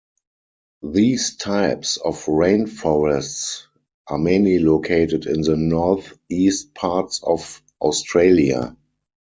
[0.81, 3.65] These types of rainforests
[4.07, 8.75] are mainly located in the north-east parts of Australia.